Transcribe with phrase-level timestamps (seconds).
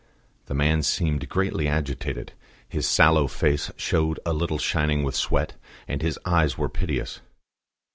[0.47, 2.33] The man seemed greatly agitated;
[2.67, 5.53] his sallow face showed a little shining with sweat,
[5.87, 7.21] and his eyes were piteous.